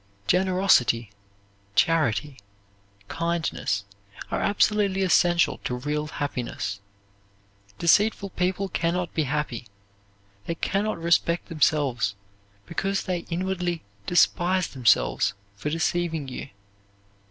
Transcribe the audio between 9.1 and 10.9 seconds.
be happy; they can